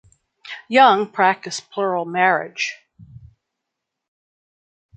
Young 0.67 1.11
practiced 1.11 1.69
plural 1.69 2.05
marriage. 2.05 2.81